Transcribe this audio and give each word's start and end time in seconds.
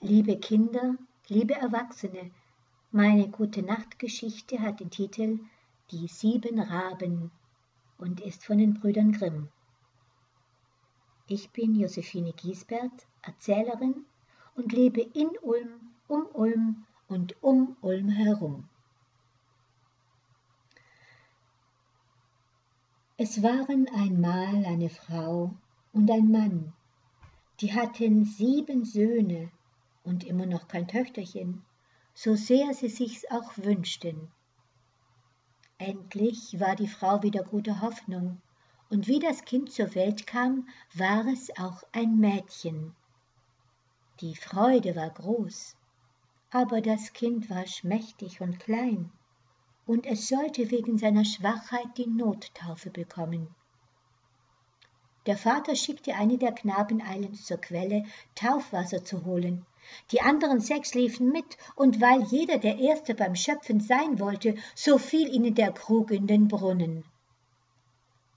Liebe 0.00 0.38
Kinder, 0.38 0.94
liebe 1.26 1.54
Erwachsene, 1.54 2.30
meine 2.92 3.28
gute 3.30 3.64
Nachtgeschichte 3.64 4.60
hat 4.60 4.78
den 4.78 4.90
Titel 4.90 5.40
Die 5.90 6.06
sieben 6.06 6.60
Raben 6.60 7.32
und 7.98 8.20
ist 8.20 8.44
von 8.44 8.58
den 8.58 8.74
Brüdern 8.74 9.10
Grimm. 9.10 9.48
Ich 11.26 11.50
bin 11.50 11.74
Josephine 11.74 12.32
Giesbert, 12.32 13.08
Erzählerin 13.22 14.06
und 14.54 14.72
lebe 14.72 15.00
in 15.00 15.30
Ulm, 15.42 15.90
um 16.06 16.26
Ulm 16.32 16.86
und 17.08 17.34
um 17.42 17.76
Ulm 17.80 18.08
herum. 18.08 18.68
Es 23.16 23.42
waren 23.42 23.88
einmal 23.88 24.64
eine 24.64 24.90
Frau 24.90 25.56
und 25.92 26.08
ein 26.08 26.30
Mann, 26.30 26.72
die 27.60 27.74
hatten 27.74 28.24
sieben 28.24 28.84
Söhne 28.84 29.50
und 30.08 30.24
immer 30.24 30.46
noch 30.46 30.66
kein 30.66 30.88
Töchterchen, 30.88 31.62
so 32.14 32.34
sehr 32.34 32.72
sie 32.72 32.88
sich's 32.88 33.24
auch 33.30 33.56
wünschten. 33.58 34.32
Endlich 35.76 36.58
war 36.58 36.74
die 36.74 36.88
Frau 36.88 37.22
wieder 37.22 37.44
guter 37.44 37.82
Hoffnung, 37.82 38.40
und 38.90 39.06
wie 39.06 39.18
das 39.18 39.44
Kind 39.44 39.70
zur 39.70 39.94
Welt 39.94 40.26
kam, 40.26 40.66
war 40.94 41.26
es 41.26 41.56
auch 41.58 41.82
ein 41.92 42.18
Mädchen. 42.18 42.96
Die 44.20 44.34
Freude 44.34 44.96
war 44.96 45.10
groß, 45.10 45.76
aber 46.50 46.80
das 46.80 47.12
Kind 47.12 47.50
war 47.50 47.66
schmächtig 47.66 48.40
und 48.40 48.58
klein, 48.58 49.12
und 49.86 50.06
es 50.06 50.26
sollte 50.26 50.70
wegen 50.70 50.96
seiner 50.96 51.24
Schwachheit 51.24 51.98
die 51.98 52.06
Nottaufe 52.06 52.90
bekommen. 52.90 53.54
Der 55.26 55.36
Vater 55.36 55.76
schickte 55.76 56.14
eine 56.14 56.38
der 56.38 56.52
Knaben 56.52 57.02
eilends 57.02 57.44
zur 57.44 57.58
Quelle, 57.58 58.06
Taufwasser 58.34 59.04
zu 59.04 59.26
holen. 59.26 59.66
Die 60.12 60.20
anderen 60.20 60.60
sechs 60.60 60.94
liefen 60.94 61.30
mit, 61.30 61.56
und 61.74 62.00
weil 62.00 62.22
jeder 62.24 62.58
der 62.58 62.78
Erste 62.78 63.14
beim 63.14 63.34
Schöpfen 63.34 63.80
sein 63.80 64.18
wollte, 64.18 64.54
so 64.74 64.98
fiel 64.98 65.28
ihnen 65.32 65.54
der 65.54 65.72
Krug 65.72 66.10
in 66.10 66.26
den 66.26 66.48
Brunnen. 66.48 67.04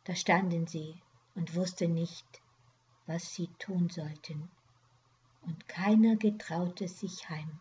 Da 0.05 0.15
standen 0.15 0.67
sie 0.67 0.95
und 1.35 1.55
wussten 1.55 1.93
nicht, 1.93 2.25
was 3.05 3.33
sie 3.33 3.47
tun 3.59 3.89
sollten, 3.89 4.49
und 5.43 5.67
keiner 5.67 6.15
getraute 6.15 6.87
sich 6.87 7.29
heim. 7.29 7.59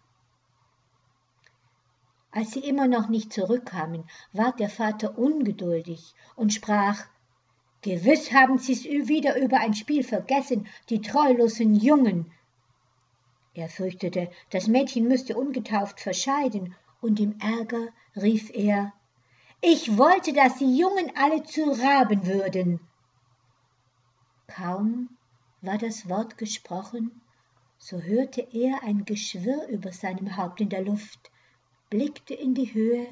Als 2.32 2.52
sie 2.52 2.60
immer 2.60 2.86
noch 2.86 3.08
nicht 3.08 3.32
zurückkamen, 3.32 4.04
ward 4.32 4.60
der 4.60 4.70
Vater 4.70 5.18
ungeduldig 5.18 6.14
und 6.36 6.52
sprach 6.52 7.04
Gewiss 7.82 8.30
haben 8.32 8.58
sie's 8.58 8.84
wieder 8.84 9.40
über 9.40 9.58
ein 9.58 9.74
Spiel 9.74 10.04
vergessen, 10.04 10.68
die 10.90 11.00
treulosen 11.00 11.74
Jungen. 11.74 12.30
Er 13.54 13.68
fürchtete, 13.68 14.30
das 14.50 14.68
Mädchen 14.68 15.08
müsste 15.08 15.36
ungetauft 15.36 16.00
verscheiden, 16.00 16.74
und 17.00 17.18
im 17.18 17.38
Ärger 17.40 17.88
rief 18.14 18.50
er 18.54 18.92
Ich 19.60 19.96
wollte, 19.96 20.32
dass 20.32 20.58
die 20.58 20.76
Jungen 20.76 21.12
alle 21.16 21.42
zu 21.42 21.62
Raben 21.64 22.26
würden. 22.26 22.80
Kaum 24.46 25.08
war 25.62 25.78
das 25.78 26.08
Wort 26.08 26.38
gesprochen, 26.38 27.20
so 27.78 28.00
hörte 28.00 28.46
er 28.52 28.82
ein 28.82 29.04
Geschwirr 29.04 29.66
über 29.68 29.92
seinem 29.92 30.36
Haupt 30.36 30.60
in 30.60 30.68
der 30.68 30.82
Luft, 30.82 31.30
blickte 31.88 32.34
in 32.34 32.54
die 32.54 32.72
Höhe 32.74 33.08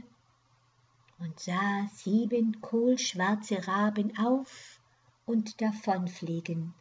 und 1.19 1.41
sah 1.41 1.89
sieben 1.95 2.61
kohlschwarze 2.61 3.67
Raben 3.67 4.17
auf 4.19 4.81
und 5.27 5.61
davonfliegen. 5.61 6.75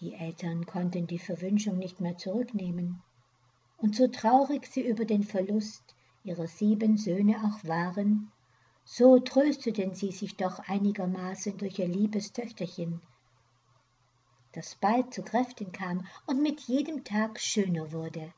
Die 0.00 0.14
Eltern 0.14 0.64
konnten 0.64 1.06
die 1.06 1.18
Verwünschung 1.18 1.76
nicht 1.76 2.00
mehr 2.00 2.16
zurücknehmen, 2.16 3.02
und 3.76 3.94
so 3.94 4.08
traurig 4.08 4.66
sie 4.66 4.86
über 4.86 5.04
den 5.04 5.24
Verlust 5.24 5.94
ihrer 6.24 6.46
sieben 6.46 6.96
Söhne 6.96 7.36
auch 7.44 7.68
waren, 7.68 8.32
so 8.84 9.18
trösteten 9.18 9.94
sie 9.94 10.10
sich 10.10 10.36
doch 10.36 10.58
einigermaßen 10.60 11.58
durch 11.58 11.78
ihr 11.78 11.88
liebes 11.88 12.32
Töchterchen, 12.32 13.00
das 14.52 14.74
bald 14.74 15.12
zu 15.12 15.22
Kräften 15.22 15.70
kam 15.70 16.06
und 16.26 16.42
mit 16.42 16.60
jedem 16.60 17.04
Tag 17.04 17.38
schöner 17.38 17.92
wurde. 17.92 18.32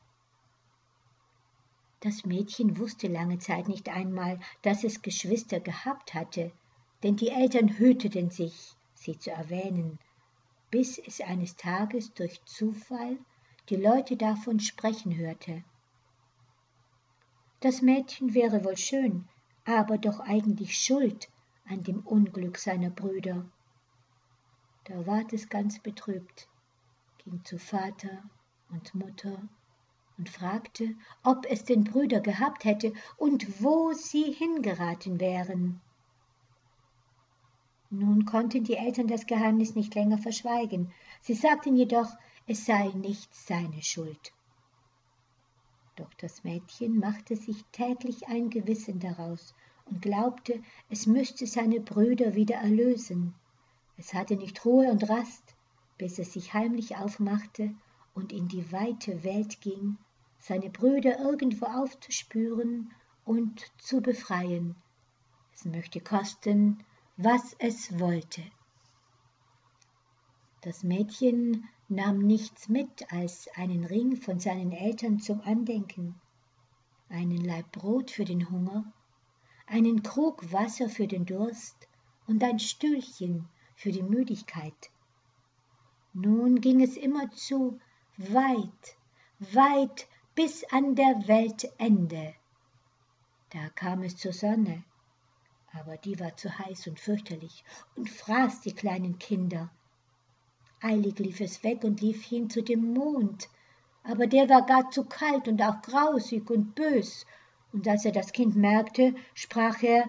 Das 2.01 2.25
Mädchen 2.25 2.77
wusste 2.77 3.07
lange 3.07 3.39
Zeit 3.39 3.69
nicht 3.69 3.87
einmal, 3.87 4.39
dass 4.61 4.83
es 4.83 5.01
Geschwister 5.01 5.61
gehabt 5.61 6.13
hatte, 6.13 6.51
denn 7.01 7.15
die 7.15 7.29
Eltern 7.29 7.69
hüteten 7.69 8.29
sich, 8.29 8.75
sie 8.93 9.17
zu 9.17 9.31
erwähnen, 9.31 9.97
bis 10.73 10.97
es 10.97 11.21
eines 11.21 11.55
Tages 11.55 12.15
durch 12.15 12.43
Zufall 12.45 13.19
die 13.69 13.75
Leute 13.75 14.17
davon 14.17 14.59
sprechen 14.59 15.15
hörte. 15.15 15.63
Das 17.59 17.83
Mädchen 17.83 18.33
wäre 18.33 18.65
wohl 18.65 18.75
schön, 18.75 19.29
aber 19.65 19.99
doch 19.99 20.19
eigentlich 20.19 20.75
schuld 20.75 21.29
an 21.65 21.83
dem 21.83 21.99
Unglück 21.99 22.57
seiner 22.57 22.89
Brüder. 22.89 23.45
Da 24.85 25.05
ward 25.05 25.31
es 25.31 25.47
ganz 25.47 25.77
betrübt, 25.77 26.49
ging 27.19 27.45
zu 27.45 27.59
Vater 27.59 28.23
und 28.71 28.95
Mutter 28.95 29.47
und 30.17 30.27
fragte, 30.27 30.95
ob 31.21 31.45
es 31.51 31.65
den 31.65 31.83
Brüder 31.83 32.19
gehabt 32.19 32.65
hätte 32.65 32.93
und 33.17 33.61
wo 33.61 33.93
sie 33.93 34.31
hingeraten 34.31 35.19
wären. 35.19 35.81
Nun 37.95 38.25
konnten 38.25 38.63
die 38.63 38.75
Eltern 38.75 39.07
das 39.07 39.27
Geheimnis 39.27 39.75
nicht 39.75 39.93
länger 39.93 40.17
verschweigen. 40.17 40.91
Sie 41.21 41.35
sagten 41.35 41.75
jedoch, 41.75 42.09
es 42.47 42.65
sei 42.65 42.87
nicht 42.87 43.31
seine 43.35 43.83
Schuld. 43.83 44.33
Doch 45.95 46.11
das 46.15 46.43
Mädchen 46.43 46.97
machte 46.97 47.35
sich 47.35 47.63
täglich 47.71 48.27
ein 48.27 48.49
Gewissen 48.49 48.99
daraus 48.99 49.53
und 49.85 50.01
glaubte, 50.01 50.59
es 50.89 51.05
müsste 51.05 51.45
seine 51.45 51.81
Brüder 51.81 52.33
wieder 52.33 52.55
erlösen. 52.55 53.35
Es 53.95 54.15
hatte 54.15 54.37
nicht 54.37 54.65
Ruhe 54.65 54.89
und 54.89 55.07
Rast, 55.07 55.55
bis 55.99 56.17
es 56.17 56.33
sich 56.33 56.55
heimlich 56.55 56.97
aufmachte 56.97 57.75
und 58.15 58.33
in 58.33 58.47
die 58.47 58.71
weite 58.71 59.23
Welt 59.23 59.61
ging, 59.61 59.99
seine 60.39 60.71
Brüder 60.71 61.19
irgendwo 61.19 61.67
aufzuspüren 61.67 62.91
und 63.23 63.71
zu 63.77 64.01
befreien. 64.01 64.75
Es 65.53 65.63
möchte 65.65 66.01
kosten, 66.01 66.83
was 67.17 67.55
es 67.59 67.99
wollte. 67.99 68.41
Das 70.61 70.83
Mädchen 70.83 71.69
nahm 71.87 72.19
nichts 72.19 72.69
mit 72.69 73.11
als 73.11 73.47
einen 73.55 73.83
Ring 73.85 74.15
von 74.15 74.39
seinen 74.39 74.71
Eltern 74.71 75.19
zum 75.19 75.41
Andenken, 75.41 76.19
einen 77.09 77.43
Laib 77.43 77.71
Brot 77.71 78.09
für 78.09 78.25
den 78.25 78.49
Hunger, 78.49 78.91
einen 79.67 80.01
Krug 80.01 80.51
Wasser 80.51 80.89
für 80.89 81.07
den 81.07 81.25
Durst 81.25 81.87
und 82.25 82.43
ein 82.43 82.59
Stühlchen 82.59 83.47
für 83.75 83.91
die 83.91 84.03
Müdigkeit. 84.03 84.89
Nun 86.13 86.61
ging 86.61 86.81
es 86.81 86.97
immerzu 86.97 87.79
weit, 88.17 88.97
weit 89.39 90.07
bis 90.33 90.63
an 90.71 90.95
der 90.95 91.27
Weltende. 91.27 92.33
Da 93.51 93.69
kam 93.69 94.01
es 94.01 94.17
zur 94.17 94.33
Sonne, 94.33 94.83
aber 95.73 95.97
die 95.97 96.19
war 96.19 96.35
zu 96.37 96.57
heiß 96.57 96.87
und 96.87 96.99
fürchterlich 96.99 97.63
und 97.95 98.09
fraß 98.09 98.61
die 98.61 98.73
kleinen 98.73 99.17
Kinder. 99.19 99.71
Eilig 100.81 101.17
lief 101.19 101.41
es 101.41 101.63
weg 101.63 101.83
und 101.83 102.01
lief 102.01 102.23
hin 102.23 102.49
zu 102.49 102.61
dem 102.61 102.93
Mond, 102.93 103.49
aber 104.03 104.27
der 104.27 104.49
war 104.49 104.65
gar 104.65 104.91
zu 104.91 105.05
kalt 105.05 105.47
und 105.47 105.61
auch 105.61 105.81
grausig 105.81 106.49
und 106.49 106.75
bös, 106.75 107.25
und 107.71 107.87
als 107.87 108.05
er 108.05 108.11
das 108.11 108.31
Kind 108.33 108.55
merkte, 108.55 109.15
sprach 109.33 109.81
er, 109.81 110.05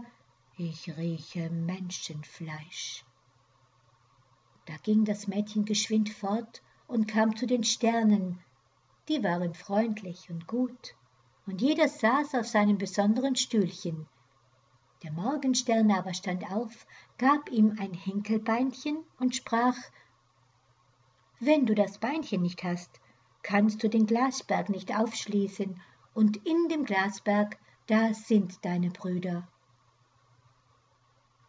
ich 0.59 0.97
rieche 0.97 1.49
Menschenfleisch. 1.51 3.05
Da 4.67 4.75
ging 4.83 5.05
das 5.05 5.29
Mädchen 5.29 5.65
geschwind 5.65 6.11
fort 6.11 6.63
und 6.87 7.07
kam 7.07 7.37
zu 7.37 7.47
den 7.47 7.65
Sternen, 7.65 8.39
die 9.09 9.22
waren 9.22 9.55
freundlich 9.55 10.28
und 10.31 10.47
gut, 10.47 10.95
und 11.47 11.60
jeder 11.60 11.89
saß 11.89 12.34
auf 12.34 12.47
seinem 12.47 12.78
besonderen 12.78 13.37
Stühlchen. 13.37 14.07
Der 15.04 15.12
Morgenstern 15.12 15.91
aber 15.91 16.15
stand 16.15 16.51
auf, 16.51 16.86
gab 17.18 17.51
ihm 17.51 17.77
ein 17.78 17.92
Henkelbeinchen 17.92 19.04
und 19.18 19.36
sprach 19.36 19.77
Wenn 21.41 21.66
du 21.66 21.74
das 21.74 21.98
Beinchen 21.98 22.41
nicht 22.41 22.65
hast, 22.65 23.03
kannst 23.42 23.83
du 23.83 23.91
den 23.91 24.06
Glasberg 24.06 24.71
nicht 24.71 24.97
aufschließen, 24.97 25.78
und 26.15 26.39
in 26.47 26.68
dem 26.71 26.86
Glasberg, 26.86 27.59
da 27.86 28.15
sind 28.15 28.65
deine 28.65 28.89
Brüder. 28.89 29.47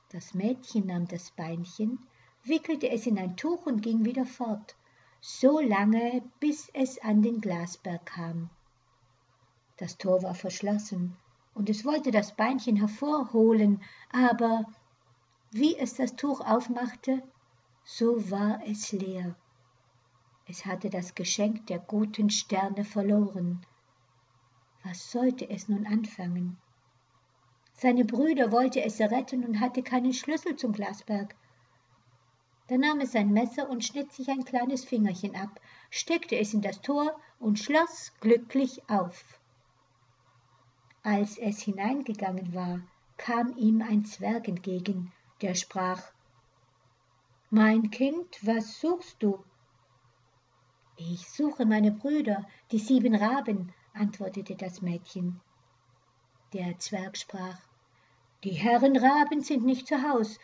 Das 0.10 0.34
Mädchen 0.34 0.88
nahm 0.88 1.08
das 1.08 1.32
Beinchen, 1.32 2.06
wickelte 2.44 2.90
es 2.90 3.08
in 3.08 3.18
ein 3.18 3.38
Tuch 3.38 3.66
und 3.66 3.82
ging 3.82 4.04
wieder 4.04 4.26
fort, 4.26 4.76
so 5.22 5.62
lange, 5.62 6.30
bis 6.42 6.70
es 6.74 7.02
an 7.02 7.22
den 7.22 7.40
Glasberg 7.40 8.06
kam. 8.06 8.50
Das 9.78 9.98
Tor 9.98 10.24
war 10.24 10.36
verschlossen, 10.36 11.16
und 11.56 11.70
es 11.70 11.86
wollte 11.86 12.12
das 12.12 12.36
Beinchen 12.36 12.76
hervorholen, 12.76 13.82
aber 14.12 14.66
wie 15.52 15.76
es 15.78 15.96
das 15.96 16.16
Tuch 16.16 16.42
aufmachte, 16.42 17.24
so 17.84 18.30
war 18.30 18.62
es 18.68 18.92
leer. 18.92 19.36
Es 20.48 20.66
hatte 20.66 20.90
das 20.90 21.16
Geschenk 21.16 21.66
der 21.68 21.80
guten 21.80 22.30
Sterne 22.30 22.84
verloren. 22.84 23.66
Was 24.84 25.12
sollte 25.12 25.50
es 25.50 25.68
nun 25.70 25.88
anfangen? 25.88 26.58
Seine 27.74 28.06
Brüder 28.06 28.52
wollte 28.52 28.84
es 28.84 29.00
retten 29.00 29.44
und 29.44 29.60
hatte 29.60 29.82
keinen 29.82 30.14
Schlüssel 30.14 30.56
zum 30.56 30.74
Glasberg. 30.74 31.36
Da 32.68 32.78
nahm 32.78 33.00
es 33.00 33.14
sein 33.14 33.32
Messer 33.32 33.70
und 33.70 33.84
schnitt 33.84 34.12
sich 34.12 34.30
ein 34.30 34.44
kleines 34.44 34.84
Fingerchen 34.84 35.36
ab, 35.36 35.60
steckte 35.90 36.38
es 36.38 36.54
in 36.54 36.62
das 36.62 36.82
Tor 36.82 37.16
und 37.40 37.60
schloss 37.60 38.12
glücklich 38.20 38.82
auf. 38.90 39.40
Als 41.06 41.38
es 41.38 41.62
hineingegangen 41.62 42.56
war, 42.56 42.82
kam 43.18 43.56
ihm 43.58 43.84
ein 43.84 44.06
Zwerg 44.06 44.48
entgegen, 44.48 45.14
der 45.40 45.54
sprach 45.54 46.02
Mein 47.52 47.92
Kind, 47.92 48.40
was 48.42 48.80
suchst 48.82 49.22
du? 49.22 49.46
Ich 50.98 51.30
suche 51.30 51.68
meine 51.68 51.92
Brüder, 51.92 52.44
die 52.72 52.80
sieben 52.80 53.14
Raben, 53.14 53.72
antwortete 53.94 54.56
das 54.56 54.82
Mädchen. 54.82 55.40
Der 56.54 56.80
Zwerg 56.80 57.18
sprach 57.18 57.60
Die 58.44 58.54
Herren 58.54 58.98
Raben 58.98 59.42
sind 59.42 59.64
nicht 59.64 59.86
zu 59.86 60.02
Haus, 60.02 60.40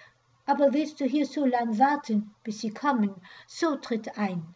aber 0.46 0.74
willst 0.74 1.00
du 1.00 1.06
hier 1.06 1.26
so 1.26 1.44
lang 1.44 1.80
warten, 1.80 2.36
bis 2.44 2.62
sie 2.62 2.72
kommen, 2.72 3.16
so 3.48 3.78
tritt 3.78 4.16
ein. 4.16 4.54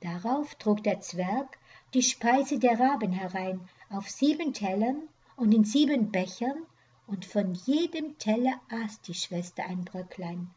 Darauf 0.00 0.54
trug 0.54 0.82
der 0.82 1.02
Zwerg 1.02 1.58
die 1.94 2.02
Speise 2.02 2.58
der 2.58 2.80
Raben 2.80 3.12
herein, 3.12 3.60
auf 3.88 4.10
sieben 4.10 4.52
Tellern 4.52 5.02
und 5.36 5.54
in 5.54 5.64
sieben 5.64 6.10
Bechern, 6.10 6.66
und 7.06 7.24
von 7.24 7.54
jedem 7.54 8.18
Teller 8.18 8.60
aß 8.68 9.02
die 9.02 9.14
Schwester 9.14 9.64
ein 9.64 9.84
Bröcklein, 9.84 10.50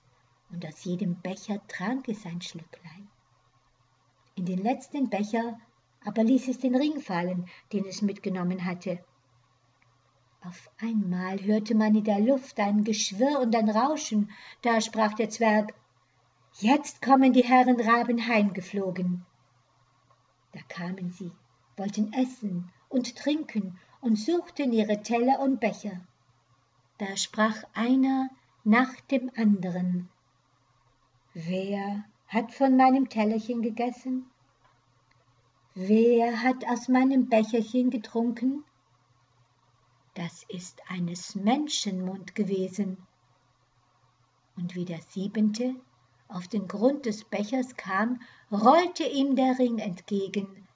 und 0.50 0.66
aus 0.66 0.84
jedem 0.84 1.16
Becher 1.22 1.62
trank 1.68 2.08
es 2.08 2.26
ein 2.26 2.42
Schlücklein. 2.42 3.08
In 4.36 4.46
den 4.46 4.64
letzten 4.64 5.10
Becher 5.10 5.60
aber 6.06 6.24
ließ 6.24 6.48
es 6.48 6.60
den 6.60 6.76
Ring 6.76 7.02
fallen, 7.02 7.48
den 7.74 7.86
es 7.86 8.02
mitgenommen 8.02 8.66
hatte. 8.66 9.00
Auf 10.42 10.72
einmal 10.80 11.42
hörte 11.44 11.76
man 11.76 11.96
in 11.96 12.04
der 12.04 12.20
Luft 12.20 12.60
ein 12.60 12.84
Geschwirr 12.84 13.42
und 13.42 13.56
ein 13.56 13.70
Rauschen, 13.70 14.32
da 14.62 14.80
sprach 14.82 15.14
der 15.14 15.30
Zwerg 15.30 15.74
Jetzt 16.60 17.02
kommen 17.02 17.34
die 17.34 17.44
Herren 17.44 17.80
Raben 17.80 18.26
heimgeflogen. 18.26 19.26
Da 20.54 20.62
kamen 20.70 21.12
sie, 21.12 21.32
wollten 21.76 22.14
essen 22.14 22.72
und 22.90 23.16
trinken 23.16 23.80
und 24.02 24.18
suchten 24.18 24.74
ihre 24.74 25.02
Teller 25.02 25.40
und 25.40 25.60
Becher. 25.60 26.02
Da 26.98 27.16
sprach 27.18 27.64
einer 27.74 28.30
nach 28.64 29.00
dem 29.12 29.32
anderen 29.36 30.10
Wer 31.34 32.04
hat 32.28 32.52
von 32.52 32.76
meinem 32.76 33.10
Tellerchen 33.10 33.62
gegessen? 33.62 34.26
Wer 35.76 36.42
hat 36.42 36.66
aus 36.68 36.88
meinem 36.88 37.30
Becherchen 37.30 37.92
getrunken? 37.92 38.64
Das 40.16 40.44
ist 40.50 40.82
eines 40.90 41.36
Menschen 41.36 42.04
Mund 42.04 42.34
gewesen. 42.34 42.98
Und 44.56 44.74
wie 44.74 44.86
der 44.86 45.02
siebente 45.02 45.76
auf 46.28 46.48
den 46.48 46.68
Grund 46.68 47.06
des 47.06 47.24
Bechers 47.24 47.76
kam, 47.78 48.22
rollte 48.52 49.04
ihm 49.04 49.36
der 49.36 49.58
Ring 49.60 49.80
entgegen. 49.80 50.68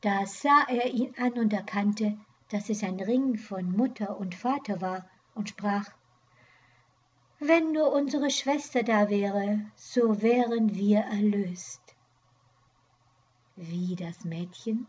Da 0.00 0.26
sah 0.26 0.66
er 0.68 0.86
ihn 0.86 1.14
an 1.18 1.32
und 1.32 1.52
erkannte, 1.52 2.16
dass 2.50 2.70
es 2.70 2.82
ein 2.82 3.00
Ring 3.00 3.36
von 3.36 3.70
Mutter 3.70 4.18
und 4.18 4.34
Vater 4.34 4.80
war, 4.80 5.08
und 5.34 5.48
sprach 5.48 5.90
wenn 7.40 7.70
nur 7.70 7.92
unsere 7.92 8.30
Schwester 8.30 8.82
da 8.82 9.08
wäre, 9.10 9.60
so 9.76 10.22
wären 10.22 10.74
wir 10.74 10.98
erlöst. 10.98 11.80
Wie 13.54 13.94
das 13.94 14.24
Mädchen, 14.24 14.88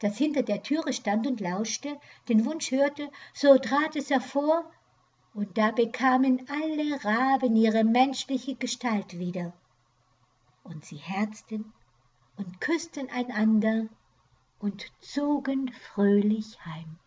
das 0.00 0.18
hinter 0.18 0.42
der 0.42 0.64
Türe 0.64 0.92
stand 0.92 1.26
und 1.28 1.40
lauschte, 1.40 1.96
den 2.28 2.44
Wunsch 2.44 2.72
hörte, 2.72 3.08
so 3.32 3.58
trat 3.58 3.94
es 3.94 4.10
hervor, 4.10 4.68
und 5.34 5.58
da 5.58 5.72
bekamen 5.72 6.46
alle 6.48 7.04
Raben 7.04 7.56
ihre 7.56 7.84
menschliche 7.84 8.54
Gestalt 8.54 9.18
wieder. 9.18 9.52
Und 10.62 10.84
sie 10.84 10.96
herzten 10.96 11.72
und 12.36 12.60
küßten 12.60 13.10
einander 13.10 13.88
und 14.60 14.86
zogen 15.00 15.72
fröhlich 15.72 16.64
heim. 16.64 16.98